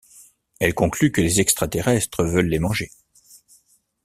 Elle 0.59 0.73
conclut 0.73 1.11
que 1.11 1.21
les 1.21 1.41
extraterrestres 1.41 2.23
veulent 2.23 2.47
les 2.47 2.57
manger. 2.57 2.89